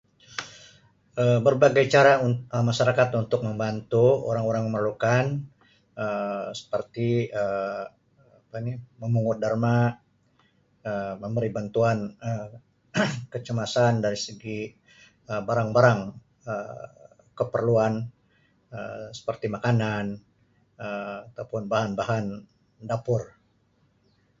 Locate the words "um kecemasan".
12.29-13.93